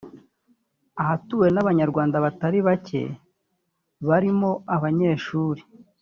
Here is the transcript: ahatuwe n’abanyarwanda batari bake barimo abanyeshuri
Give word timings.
ahatuwe 1.01 1.47
n’abanyarwanda 1.51 2.15
batari 2.25 2.59
bake 2.67 3.01
barimo 4.09 4.51
abanyeshuri 4.75 5.61